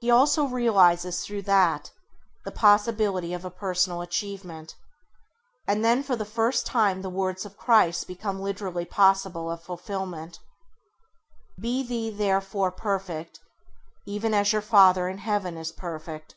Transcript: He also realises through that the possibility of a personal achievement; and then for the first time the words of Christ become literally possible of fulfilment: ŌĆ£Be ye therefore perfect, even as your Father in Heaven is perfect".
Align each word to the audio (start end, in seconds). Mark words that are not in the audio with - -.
He 0.00 0.10
also 0.10 0.44
realises 0.46 1.20
through 1.22 1.42
that 1.42 1.90
the 2.46 2.50
possibility 2.50 3.34
of 3.34 3.44
a 3.44 3.50
personal 3.50 4.00
achievement; 4.00 4.74
and 5.68 5.84
then 5.84 6.02
for 6.02 6.16
the 6.16 6.24
first 6.24 6.64
time 6.64 7.02
the 7.02 7.10
words 7.10 7.44
of 7.44 7.58
Christ 7.58 8.06
become 8.08 8.40
literally 8.40 8.86
possible 8.86 9.50
of 9.50 9.62
fulfilment: 9.62 10.38
ŌĆ£Be 11.60 11.90
ye 11.90 12.08
therefore 12.10 12.70
perfect, 12.72 13.38
even 14.06 14.32
as 14.32 14.50
your 14.50 14.62
Father 14.62 15.08
in 15.10 15.18
Heaven 15.18 15.58
is 15.58 15.72
perfect". 15.72 16.36